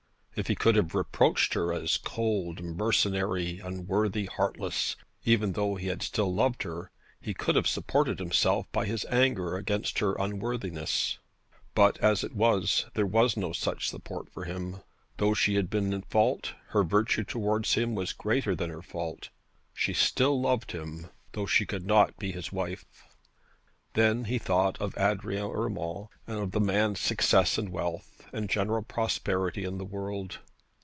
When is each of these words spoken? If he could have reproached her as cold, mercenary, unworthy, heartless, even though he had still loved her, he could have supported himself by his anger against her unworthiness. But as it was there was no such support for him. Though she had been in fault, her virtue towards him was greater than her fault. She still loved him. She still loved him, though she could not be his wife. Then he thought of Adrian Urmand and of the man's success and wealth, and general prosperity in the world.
If 0.33 0.47
he 0.47 0.55
could 0.55 0.77
have 0.77 0.95
reproached 0.95 1.55
her 1.55 1.73
as 1.73 1.97
cold, 1.97 2.63
mercenary, 2.63 3.59
unworthy, 3.59 4.27
heartless, 4.27 4.95
even 5.25 5.51
though 5.51 5.75
he 5.75 5.87
had 5.87 6.01
still 6.01 6.33
loved 6.33 6.63
her, 6.63 6.89
he 7.19 7.33
could 7.33 7.55
have 7.57 7.67
supported 7.67 8.17
himself 8.17 8.65
by 8.71 8.85
his 8.85 9.03
anger 9.09 9.57
against 9.57 9.99
her 9.99 10.13
unworthiness. 10.17 11.19
But 11.75 11.97
as 11.97 12.23
it 12.23 12.33
was 12.33 12.85
there 12.93 13.05
was 13.05 13.35
no 13.35 13.51
such 13.51 13.89
support 13.89 14.31
for 14.31 14.45
him. 14.45 14.77
Though 15.17 15.33
she 15.33 15.55
had 15.55 15.69
been 15.69 15.91
in 15.91 16.03
fault, 16.03 16.53
her 16.69 16.83
virtue 16.85 17.25
towards 17.25 17.73
him 17.73 17.93
was 17.93 18.13
greater 18.13 18.55
than 18.55 18.69
her 18.69 18.81
fault. 18.81 19.29
She 19.73 19.93
still 19.93 20.39
loved 20.39 20.71
him. 20.71 20.87
She 20.93 20.93
still 20.93 21.01
loved 21.01 21.05
him, 21.05 21.15
though 21.33 21.45
she 21.45 21.65
could 21.65 21.85
not 21.85 22.15
be 22.17 22.31
his 22.31 22.53
wife. 22.53 22.85
Then 23.93 24.23
he 24.23 24.37
thought 24.37 24.79
of 24.79 24.97
Adrian 24.97 25.51
Urmand 25.51 26.07
and 26.25 26.37
of 26.39 26.51
the 26.51 26.61
man's 26.61 27.01
success 27.01 27.57
and 27.57 27.69
wealth, 27.73 28.07
and 28.31 28.49
general 28.49 28.83
prosperity 28.83 29.65
in 29.65 29.77
the 29.79 29.83
world. 29.83 30.39